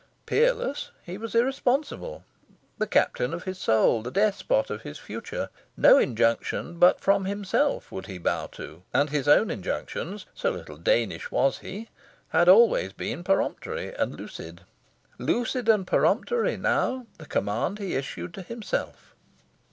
[0.25, 2.23] Peerless, he was irresponsible
[2.79, 5.49] the captain of his soul, the despot of his future.
[5.77, 10.77] No injunction but from himself would he bow to; and his own injunctions so little
[10.77, 11.87] Danish was he
[12.29, 14.61] had always been peremptory and lucid.
[15.19, 19.13] Lucid and peremptory, now, the command he issued to himself.